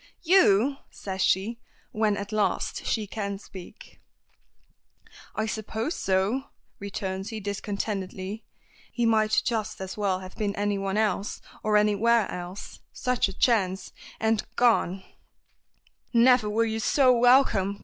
"You!" 0.23 0.77
says 0.89 1.21
she, 1.21 1.59
when 1.91 2.17
at 2.17 2.31
last 2.31 2.87
she 2.87 3.05
can 3.05 3.37
speak. 3.37 4.01
"I 5.35 5.45
suppose 5.45 5.93
so," 5.95 6.45
returns 6.79 7.29
he 7.29 7.39
discontentedly. 7.39 8.43
He 8.91 9.05
might 9.05 9.43
just 9.45 9.79
as 9.79 9.97
well 9.97 10.21
have 10.21 10.35
been 10.35 10.55
anyone 10.55 10.97
else, 10.97 11.39
or 11.63 11.77
anywhere 11.77 12.27
else 12.31 12.79
such 12.91 13.27
a 13.27 13.37
chance 13.37 13.91
and 14.19 14.43
gone! 14.55 15.03
"Never 16.13 16.49
were 16.49 16.65
you 16.65 16.79
so 16.79 17.13
welcome!" 17.15 17.79